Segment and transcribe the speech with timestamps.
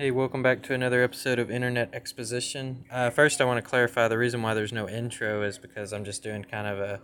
[0.00, 2.86] Hey, welcome back to another episode of Internet Exposition.
[2.90, 6.06] Uh, first, I want to clarify the reason why there's no intro is because I'm
[6.06, 7.00] just doing kind of a,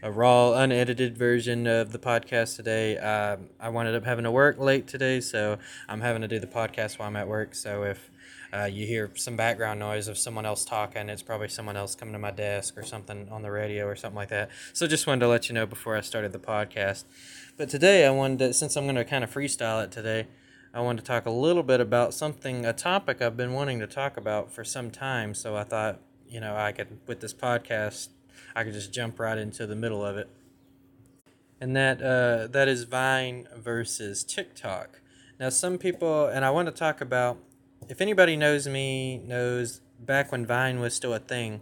[0.00, 2.98] a raw, unedited version of the podcast today.
[2.98, 6.46] Um, I wound up having to work late today, so I'm having to do the
[6.46, 7.56] podcast while I'm at work.
[7.56, 8.12] So if
[8.52, 12.12] uh, you hear some background noise of someone else talking, it's probably someone else coming
[12.12, 14.50] to my desk or something on the radio or something like that.
[14.72, 17.06] So just wanted to let you know before I started the podcast.
[17.56, 20.28] But today, I wanted to, since I'm going to kind of freestyle it today,
[20.74, 23.86] I wanted to talk a little bit about something, a topic I've been wanting to
[23.86, 25.34] talk about for some time.
[25.34, 28.08] So I thought, you know, I could, with this podcast,
[28.54, 30.28] I could just jump right into the middle of it.
[31.60, 35.00] And that, uh, that is Vine versus TikTok.
[35.40, 37.38] Now, some people, and I want to talk about,
[37.88, 41.60] if anybody knows me, knows back when Vine was still a thing,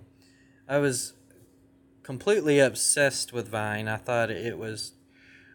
[0.68, 1.12] I was
[2.02, 3.86] completely obsessed with Vine.
[3.86, 4.92] I thought it was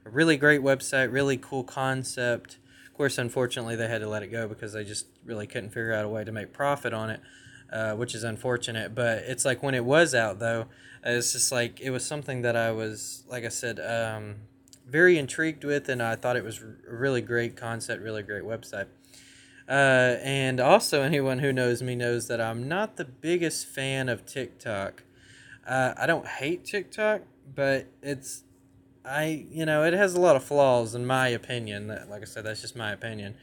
[0.05, 2.57] a really great website, really cool concept
[2.99, 6.03] course, unfortunately, they had to let it go because they just really couldn't figure out
[6.03, 7.21] a way to make profit on it,
[7.71, 8.93] uh, which is unfortunate.
[8.93, 10.65] But it's like when it was out, though,
[11.05, 14.35] it's just like it was something that I was, like I said, um,
[14.85, 18.87] very intrigued with, and I thought it was a really great concept, really great website.
[19.69, 24.25] Uh, and also, anyone who knows me knows that I'm not the biggest fan of
[24.25, 25.03] TikTok.
[25.65, 27.21] Uh, I don't hate TikTok,
[27.55, 28.43] but it's
[29.05, 31.87] I you know it has a lot of flaws in my opinion.
[31.87, 33.35] That like I said, that's just my opinion.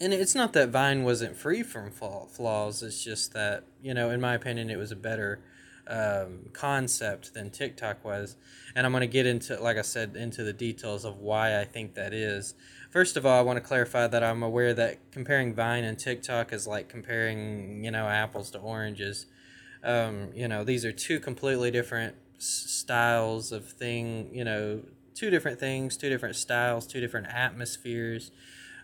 [0.00, 2.82] And it's not that Vine wasn't free from flaws.
[2.82, 5.40] It's just that you know, in my opinion, it was a better
[5.88, 8.36] um, concept than TikTok was.
[8.76, 11.64] And I'm going to get into, like I said, into the details of why I
[11.64, 12.54] think that is.
[12.90, 16.52] First of all, I want to clarify that I'm aware that comparing Vine and TikTok
[16.52, 19.26] is like comparing, you know, apples to oranges.
[19.82, 24.80] Um, you know, these are two completely different styles of thing, you know,
[25.14, 28.30] two different things, two different styles, two different atmospheres,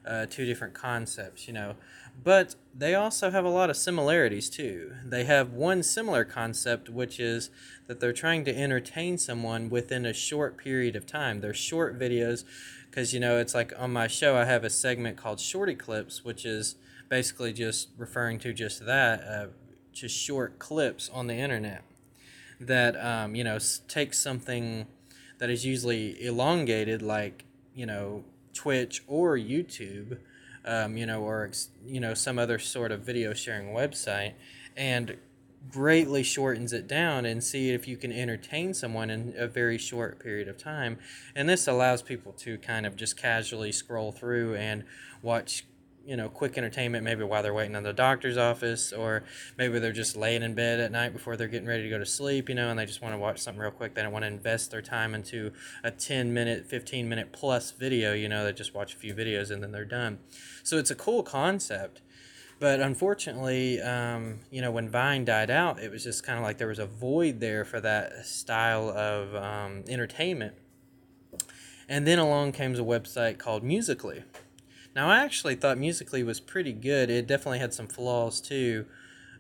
[0.06, 1.76] uh, two different concepts, you know.
[2.22, 4.94] But they also have a lot of similarities too.
[5.04, 7.50] They have one similar concept, which is
[7.86, 11.40] that they're trying to entertain someone within a short period of time.
[11.40, 12.44] They're short videos,
[12.90, 16.24] because, you know, it's like on my show, I have a segment called Shorty Clips,
[16.24, 16.76] which is
[17.08, 19.46] basically just referring to just that, uh,
[19.92, 21.82] just short clips on the internet
[22.60, 24.86] that um, you know takes something
[25.38, 27.44] that is usually elongated, like
[27.74, 30.18] you know Twitch or YouTube,
[30.64, 31.50] um, you know, or
[31.84, 34.34] you know some other sort of video sharing website,
[34.76, 35.16] and
[35.70, 40.18] greatly shortens it down and see if you can entertain someone in a very short
[40.18, 40.98] period of time.
[41.34, 44.84] And this allows people to kind of just casually scroll through and
[45.22, 45.64] watch
[46.06, 49.24] you know, quick entertainment, maybe while they're waiting on the doctor's office, or
[49.56, 52.06] maybe they're just laying in bed at night before they're getting ready to go to
[52.06, 53.94] sleep, you know, and they just want to watch something real quick.
[53.94, 58.12] They don't want to invest their time into a 10 minute, 15 minute plus video,
[58.12, 60.18] you know, they just watch a few videos and then they're done.
[60.62, 62.02] So it's a cool concept.
[62.60, 66.58] But unfortunately, um, you know, when Vine died out, it was just kind of like
[66.58, 70.54] there was a void there for that style of um, entertainment.
[71.88, 74.24] And then along came a website called Musical.ly
[74.94, 77.10] now, I actually thought Musical.ly was pretty good.
[77.10, 78.86] It definitely had some flaws too,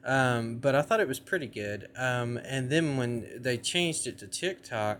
[0.04, 1.88] um, but I thought it was pretty good.
[1.96, 4.98] Um, and then when they changed it to TikTok,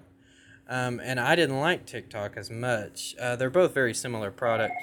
[0.68, 3.14] um, and I didn't like TikTok as much.
[3.20, 4.82] Uh, they're both very similar products.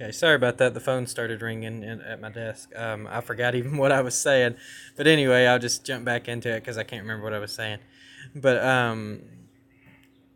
[0.00, 0.74] Okay, sorry about that.
[0.74, 2.70] The phone started ringing in, at my desk.
[2.74, 4.56] Um, I forgot even what I was saying.
[4.96, 7.52] But anyway, I'll just jump back into it because I can't remember what I was
[7.52, 7.78] saying.
[8.34, 9.20] But um,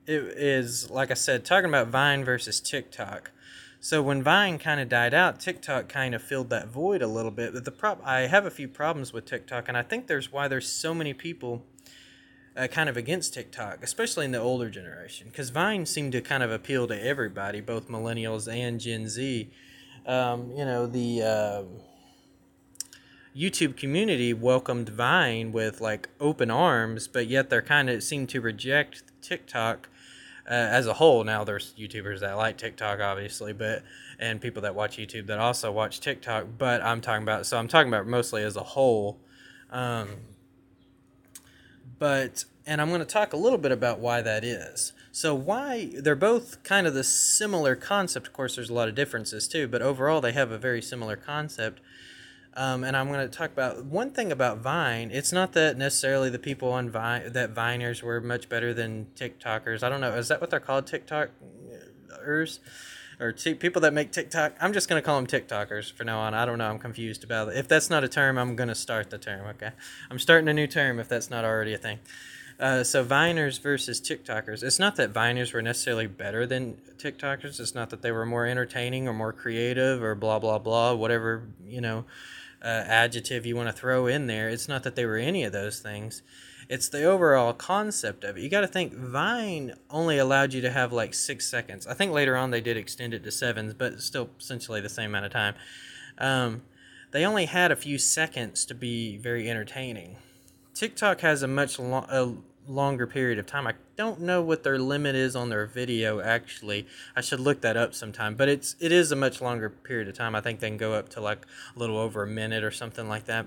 [0.07, 3.33] it is, like I said, talking about Vine versus TikTok.
[3.81, 7.31] So when Vine kind of died out, TikTok kind of filled that void a little
[7.31, 7.53] bit.
[7.53, 10.49] But the prop, I have a few problems with TikTok, and I think there's why
[10.49, 11.65] there's so many people
[12.57, 16.43] uh, kind of against TikTok, especially in the older generation, because Vine seemed to kind
[16.43, 19.51] of appeal to everybody, both millennials and Gen Z.
[20.07, 21.23] Um, you know the.
[21.23, 21.63] Uh,
[23.37, 28.41] YouTube community welcomed Vine with like open arms, but yet they're kind of seem to
[28.41, 29.91] reject TikTok
[30.49, 31.25] uh, as a whole.
[31.25, 33.83] Now there's YouTubers that like TikTok, obviously, but
[34.19, 36.47] and people that watch YouTube that also watch TikTok.
[36.59, 39.19] But I'm talking about so I'm talking about mostly as a whole.
[39.71, 40.09] Um,
[41.99, 44.93] but and I'm going to talk a little bit about why that is.
[45.13, 48.27] So why they're both kind of the similar concept.
[48.27, 51.17] Of course, there's a lot of differences too, but overall they have a very similar
[51.17, 51.81] concept.
[52.57, 55.11] Um, and I'm going to talk about one thing about Vine.
[55.13, 59.83] It's not that necessarily the people on Vine that Viners were much better than TikTokers.
[59.83, 60.15] I don't know.
[60.15, 62.59] Is that what they're called, TikTokers,
[63.21, 64.57] or t- people that make TikTok?
[64.59, 66.33] I'm just going to call them TikTokers for now on.
[66.33, 66.71] I don't know.
[66.71, 67.59] I'm confused about it.
[67.59, 69.47] If that's not a term, I'm going to start the term.
[69.49, 69.73] Okay,
[70.11, 71.99] I'm starting a new term if that's not already a thing.
[72.59, 74.63] Uh, so Viners versus TikTokers.
[74.63, 77.61] It's not that Viners were necessarily better than TikTokers.
[77.61, 81.43] It's not that they were more entertaining or more creative or blah blah blah, whatever
[81.67, 82.07] you know
[82.67, 84.49] uh, adjective you want to throw in there.
[84.49, 86.23] It's not that they were any of those things.
[86.69, 88.41] It's the overall concept of it.
[88.41, 91.87] You got to think Vine only allowed you to have like six seconds.
[91.87, 95.11] I think later on they did extend it to sevens, but still essentially the same
[95.11, 95.55] amount of time.
[96.19, 96.63] Um,
[97.13, 100.17] they only had a few seconds to be very entertaining
[100.77, 102.35] TikTok has a much lo- a
[102.69, 103.67] longer period of time.
[103.67, 106.87] I don't know what their limit is on their video actually.
[107.15, 110.15] I should look that up sometime, but it's it is a much longer period of
[110.15, 110.35] time.
[110.35, 113.09] I think they can go up to like a little over a minute or something
[113.09, 113.47] like that.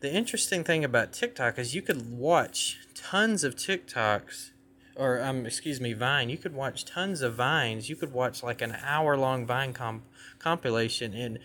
[0.00, 4.50] The interesting thing about TikTok is you could watch tons of TikToks
[4.96, 6.30] or um excuse me Vine.
[6.30, 7.88] You could watch tons of Vines.
[7.88, 10.04] You could watch like an hour long Vine comp-
[10.38, 11.38] compilation and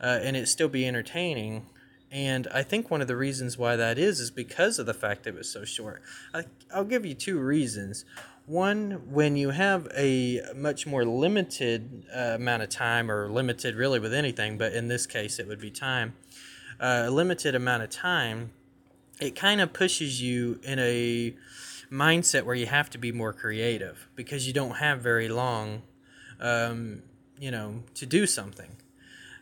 [0.00, 1.66] uh, and it still be entertaining
[2.10, 5.24] and I think one of the reasons why that is is because of the fact
[5.24, 6.02] that it was so short.
[6.32, 8.04] I, I'll give you two reasons.
[8.46, 13.98] One, when you have a much more limited uh, amount of time, or limited really
[13.98, 16.14] with anything, but in this case it would be time,
[16.80, 18.52] uh, a limited amount of time,
[19.20, 21.34] it kind of pushes you in a
[21.90, 25.82] mindset where you have to be more creative because you don't have very long,
[26.40, 27.02] um,
[27.38, 28.76] you know, to do something.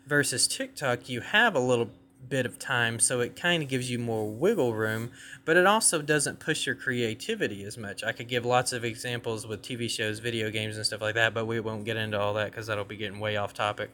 [0.06, 1.90] Versus TikTok, you have a little
[2.28, 5.11] bit of time, so it kind of gives you more wiggle room,
[5.44, 8.02] but it also doesn't push your creativity as much.
[8.05, 11.34] I could give lots of examples with TV shows, video games, and stuff like that,
[11.34, 13.90] but we won't get into all that because that'll be getting way off topic.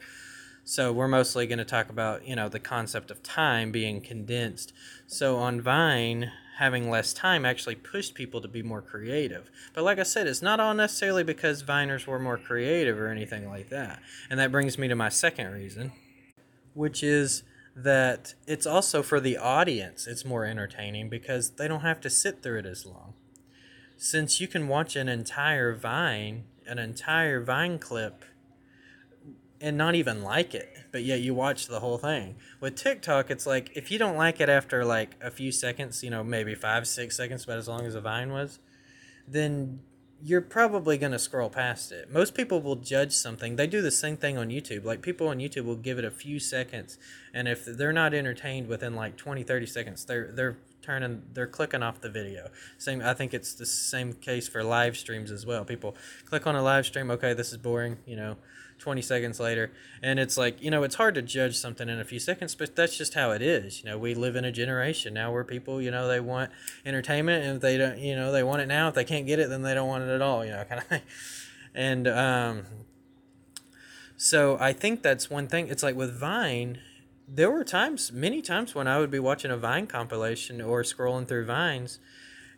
[0.64, 4.72] So we're mostly going to talk about, you know, the concept of time being condensed.
[5.06, 9.50] So on Vine, having less time actually pushed people to be more creative.
[9.74, 13.48] But like I said, it's not all necessarily because Viners were more creative or anything
[13.48, 14.00] like that.
[14.30, 15.90] And that brings me to my second reason,
[16.74, 17.42] which is
[17.74, 22.42] that it's also for the audience it's more entertaining because they don't have to sit
[22.42, 23.14] through it as long.
[23.96, 28.24] Since you can watch an entire vine an entire vine clip
[29.60, 32.36] and not even like it but yet you watch the whole thing.
[32.60, 36.10] With tiktok it's like if you don't like it after like a few seconds you
[36.10, 38.58] know maybe five six seconds about as long as a vine was
[39.26, 39.80] then
[40.24, 42.10] you're probably going to scroll past it.
[42.12, 43.56] Most people will judge something.
[43.56, 44.84] They do the same thing on YouTube.
[44.84, 46.96] Like people on YouTube will give it a few seconds
[47.34, 51.82] and if they're not entertained within like 20 30 seconds, they're they're turning they're clicking
[51.82, 52.48] off the video.
[52.78, 55.64] Same I think it's the same case for live streams as well.
[55.64, 55.96] People
[56.26, 58.36] click on a live stream, okay, this is boring, you know,
[58.82, 59.70] 20 seconds later
[60.02, 62.74] and it's like you know it's hard to judge something in a few seconds but
[62.74, 65.80] that's just how it is you know we live in a generation now where people
[65.80, 66.50] you know they want
[66.84, 69.38] entertainment and if they don't you know they want it now if they can't get
[69.38, 71.00] it then they don't want it at all you know kind of
[71.76, 72.64] and um
[74.16, 76.78] so i think that's one thing it's like with vine
[77.28, 81.26] there were times many times when i would be watching a vine compilation or scrolling
[81.26, 82.00] through vines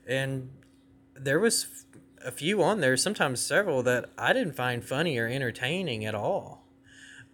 [0.07, 0.49] and
[1.15, 1.85] there was
[2.25, 6.65] a few on there, sometimes several, that I didn't find funny or entertaining at all.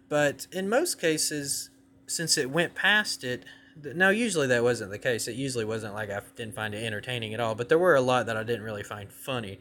[0.09, 1.69] But in most cases,
[2.05, 3.45] since it went past it,
[3.81, 5.27] now usually that wasn't the case.
[5.27, 8.01] It usually wasn't like I didn't find it entertaining at all, but there were a
[8.01, 9.59] lot that I didn't really find funny.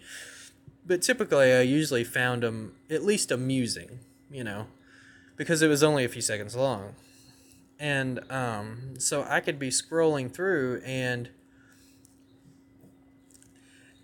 [0.85, 4.01] But typically, I usually found them at least amusing,
[4.31, 4.67] you know,
[5.37, 6.95] because it was only a few seconds long.
[7.79, 11.31] And um, so I could be scrolling through and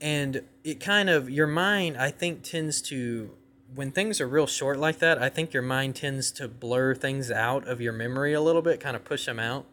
[0.00, 3.31] and it kind of your mind i think tends to
[3.75, 7.31] when things are real short like that i think your mind tends to blur things
[7.31, 9.66] out of your memory a little bit kind of push them out.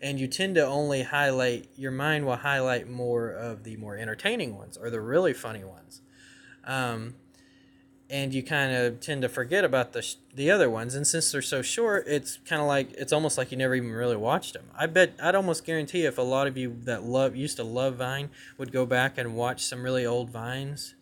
[0.00, 4.56] And you tend to only highlight your mind will highlight more of the more entertaining
[4.56, 6.02] ones or the really funny ones.
[6.64, 7.14] Um,
[8.14, 10.94] and you kind of tend to forget about the sh- the other ones.
[10.94, 13.90] And since they're so short it's kind of like it's almost like you never even
[13.90, 17.34] really watched them i bet i'd almost guarantee if a lot of you that love
[17.36, 20.94] used to love vine would go back and watch some really old vines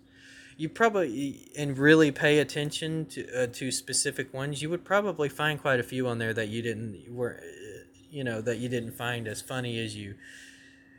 [0.56, 5.60] you probably and really pay attention to uh, to specific ones you would probably find
[5.60, 7.40] quite a few on there that you didn't were
[8.10, 10.14] you know that you didn't find as funny as you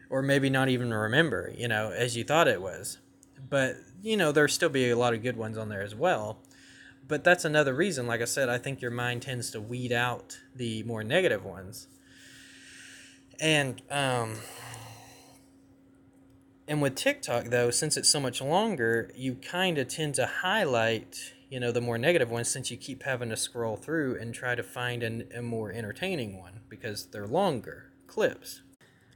[0.10, 2.98] or maybe not even remember you know as you thought it was
[3.50, 6.40] but you know there'll still be a lot of good ones on there as well.
[7.08, 10.40] But that's another reason like i said i think your mind tends to weed out
[10.56, 11.88] the more negative ones.
[13.40, 14.36] And um
[16.68, 21.34] and with tiktok though since it's so much longer you kind of tend to highlight
[21.50, 24.56] you know the more negative ones since you keep having to scroll through and try
[24.56, 28.62] to find an, a more entertaining one because they're longer clips.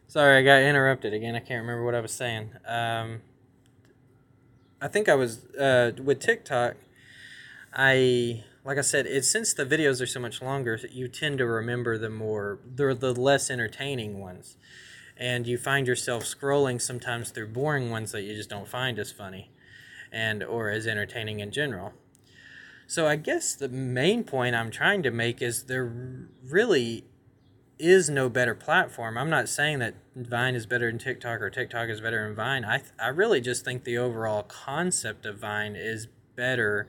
[0.07, 1.35] Sorry i got interrupted again.
[1.35, 2.51] I can't remember what i was saying.
[2.67, 3.21] Um,
[4.81, 6.75] I think I was uh, with TikTok.
[7.73, 11.45] I like I said, it's since the videos are so much longer, you tend to
[11.45, 14.57] remember the more they're the less entertaining ones,
[15.15, 19.11] and you find yourself scrolling sometimes through boring ones that you just don't find as
[19.11, 19.51] funny
[20.11, 21.93] and or as entertaining in general.
[22.85, 25.91] So I guess the main point I'm trying to make is there
[26.47, 27.05] really
[27.79, 29.17] is no better platform.
[29.17, 32.65] I'm not saying that Vine is better than TikTok or TikTok is better than Vine.
[32.65, 36.87] I I really just think the overall concept of Vine is better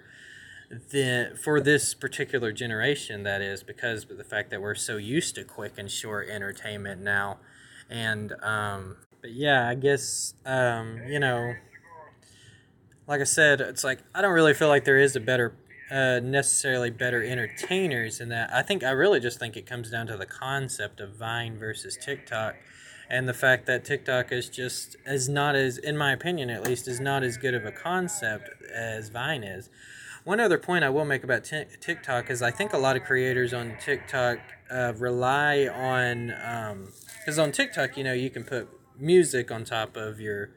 [0.90, 5.35] than for this particular generation that is because of the fact that we're so used
[5.35, 7.38] to quick and short entertainment now.
[7.90, 11.54] And um but yeah, I guess um you know
[13.07, 15.54] like I said, it's like I don't really feel like there is a better
[15.90, 18.52] uh, necessarily better entertainers in that.
[18.52, 21.97] I think I really just think it comes down to the concept of Vine versus
[21.97, 22.57] TikTok,
[23.09, 26.88] and the fact that TikTok is just is not as, in my opinion at least,
[26.88, 29.71] is not as good of a concept as Vine is.
[30.25, 33.04] One other point I will make about t- TikTok is I think a lot of
[33.04, 34.38] creators on TikTok
[34.71, 36.26] uh, rely on
[37.18, 38.68] because um, on TikTok you know you can put
[38.99, 40.50] music on top of your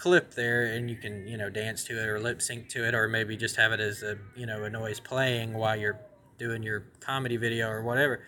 [0.00, 2.94] clip there and you can you know dance to it or lip sync to it
[2.94, 6.00] or maybe just have it as a you know a noise playing while you're
[6.38, 8.20] doing your comedy video or whatever.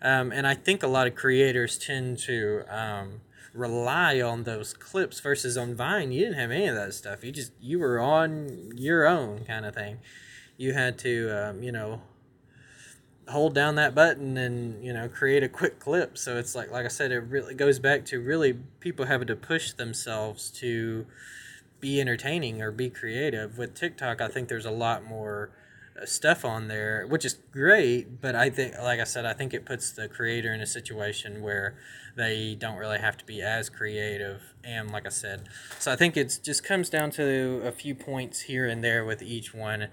[0.00, 3.20] Um, and i think a lot of creators tend to um,
[3.52, 6.10] rely on those clips versus on vine.
[6.10, 7.22] You didn't have any of that stuff.
[7.22, 9.98] You just you were on your own kind of thing.
[10.56, 12.00] You had to um, you know
[13.28, 16.18] hold down that button and you know create a quick clip.
[16.18, 19.36] So it's like like i said it really goes back to really people having to
[19.36, 21.06] push themselves to
[21.80, 23.58] be entertaining or be creative.
[23.58, 25.50] With tiktok i think there's a lot more
[26.00, 29.54] uh, stuff on there which is great but i think like i said i think
[29.54, 31.76] it puts the creator in a situation where
[32.16, 34.54] they don't really have to be as creative.
[34.64, 38.42] And like i said so i think it just comes down to a few points
[38.42, 39.88] here and there with each one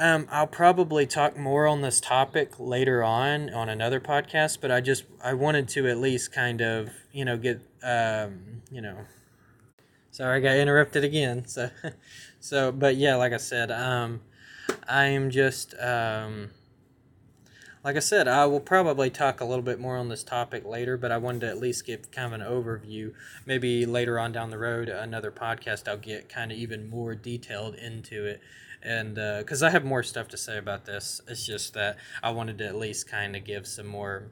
[0.00, 4.80] um, I'll probably talk more on this topic later on on another podcast, but I
[4.80, 8.96] just I wanted to at least kind of you know get um, you know.
[10.10, 11.46] Sorry, I got interrupted again.
[11.46, 11.70] So,
[12.40, 14.22] so but yeah, like I said, um,
[14.88, 16.48] I am just um,
[17.84, 20.96] like I said, I will probably talk a little bit more on this topic later,
[20.96, 23.12] but I wanted to at least give kind of an overview.
[23.44, 27.74] Maybe later on down the road, another podcast, I'll get kind of even more detailed
[27.74, 28.40] into it
[28.82, 32.30] and because uh, I have more stuff to say about this, it's just that I
[32.30, 34.30] wanted to at least kind of give some more,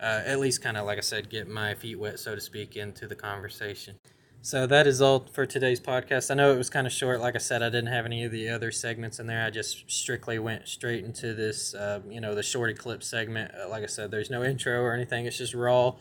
[0.00, 2.76] uh, at least kind of like I said, get my feet wet, so to speak,
[2.76, 3.96] into the conversation.
[4.44, 6.30] So that is all for today's podcast.
[6.30, 7.18] I know it was kind of short.
[7.18, 9.42] Like I said, I didn't have any of the other segments in there.
[9.42, 13.52] I just strictly went straight into this, uh, you know, the shorty clip segment.
[13.54, 15.24] Uh, like I said, there's no intro or anything.
[15.24, 15.94] It's just raw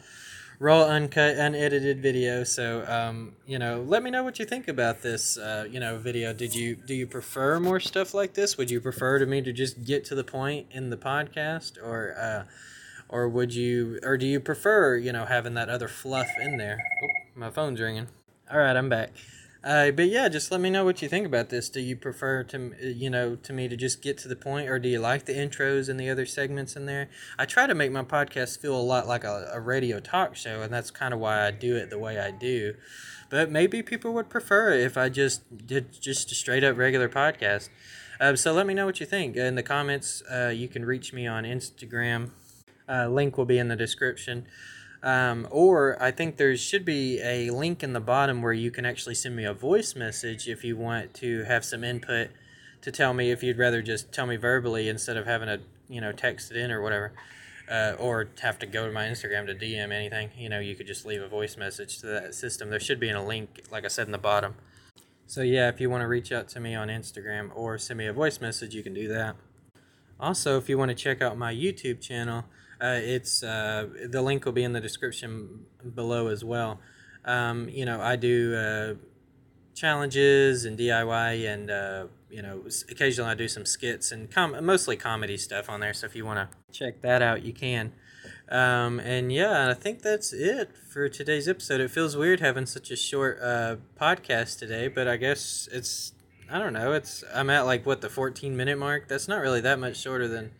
[0.63, 2.45] raw, uncut, unedited video.
[2.45, 5.97] So, um, you know, let me know what you think about this, uh, you know,
[5.97, 6.31] video.
[6.31, 8.57] Did you do you prefer more stuff like this?
[8.57, 12.15] Would you prefer to me to just get to the point in the podcast, or
[12.17, 12.45] uh,
[13.09, 16.79] or would you, or do you prefer, you know, having that other fluff in there?
[17.03, 18.07] Oh, my phone's ringing.
[18.49, 19.11] All right, I'm back.
[19.63, 21.69] Uh, but yeah, just let me know what you think about this.
[21.69, 24.77] Do you prefer to you know to me to just get to the point, or
[24.77, 27.09] do you like the intros and the other segments in there?
[27.39, 30.61] I try to make my podcast feel a lot like a, a radio talk show,
[30.61, 32.73] and that's kind of why I do it the way I do.
[33.29, 37.07] But maybe people would prefer it if I just did just a straight up regular
[37.07, 37.69] podcast.
[38.19, 40.21] Uh, so let me know what you think in the comments.
[40.31, 42.31] Uh, you can reach me on Instagram.
[42.87, 44.45] Uh, link will be in the description.
[45.03, 48.85] Um, or I think there should be a link in the bottom where you can
[48.85, 52.29] actually send me a voice message if you want to have some input
[52.81, 55.99] to tell me if you'd rather just tell me verbally instead of having to you
[55.99, 57.11] know text it in or whatever.
[57.71, 60.85] Uh, or have to go to my Instagram to DM anything, you know, you could
[60.85, 62.69] just leave a voice message to that system.
[62.69, 64.55] There should be a link, like I said in the bottom.
[65.27, 68.05] So, yeah, if you want to reach out to me on Instagram or send me
[68.05, 69.37] a voice message, you can do that.
[70.19, 72.43] Also, if you want to check out my YouTube channel,
[72.83, 76.81] uh, it's uh, the link will be in the description below as well.
[77.23, 78.93] Um, you know, I do uh,
[79.73, 84.97] challenges and DIY, and uh, you know, occasionally I do some skits and com- mostly
[84.97, 85.93] comedy stuff on there.
[85.93, 87.93] So if you want to check that out, you can.
[88.49, 91.79] Um, and yeah, I think that's it for today's episode.
[91.79, 96.11] It feels weird having such a short uh, podcast today, but I guess it's
[96.51, 96.91] I don't know.
[96.91, 99.07] It's I'm at like what the 14 minute mark.
[99.07, 100.51] That's not really that much shorter than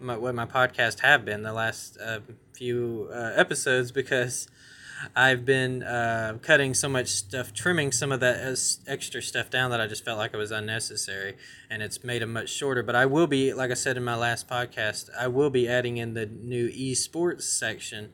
[0.00, 2.20] my, what my podcast have been the last uh,
[2.52, 4.48] few uh, episodes because
[5.14, 9.80] I've been uh, cutting so much stuff, trimming some of that extra stuff down that
[9.80, 11.36] I just felt like it was unnecessary,
[11.70, 12.82] and it's made them much shorter.
[12.82, 15.98] But I will be, like I said in my last podcast, I will be adding
[15.98, 18.12] in the new esports section.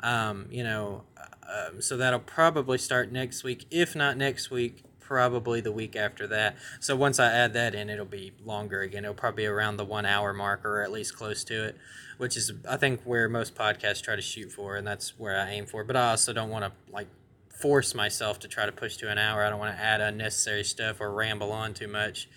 [0.00, 1.02] Um, you know,
[1.48, 3.66] um, so that'll probably start next week.
[3.70, 6.56] If not next week, probably the week after that.
[6.80, 9.04] So once I add that in, it'll be longer again.
[9.04, 11.76] It'll probably be around the one hour mark or at least close to it,
[12.18, 15.50] which is I think where most podcasts try to shoot for, and that's where I
[15.50, 15.84] aim for.
[15.84, 17.08] But I also don't want to like
[17.48, 19.44] force myself to try to push to an hour.
[19.44, 22.28] I don't want to add unnecessary stuff or ramble on too much.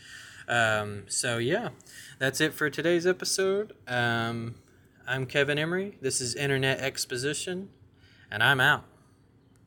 [0.48, 1.70] Um, so yeah,
[2.20, 3.74] that's it for today's episode.
[3.88, 4.56] Um,
[5.08, 5.98] I'm Kevin Emery.
[6.02, 7.70] This is Internet Exposition,
[8.32, 8.86] and I'm out.